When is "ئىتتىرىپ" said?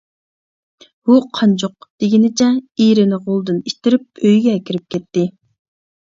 3.67-4.23